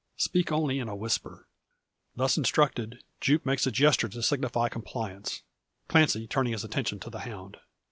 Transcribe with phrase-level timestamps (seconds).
[0.17, 1.47] Speak only in a whisper."
[2.15, 5.43] Thus instructed, Jupe makes a gesture to signify compliance;
[5.87, 7.57] Clancy turning his attention to the hound.